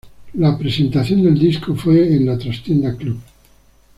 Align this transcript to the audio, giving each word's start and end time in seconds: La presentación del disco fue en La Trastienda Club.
La 0.33 0.57
presentación 0.57 1.21
del 1.21 1.37
disco 1.37 1.75
fue 1.75 2.15
en 2.15 2.25
La 2.25 2.35
Trastienda 2.35 2.95
Club. 2.97 3.21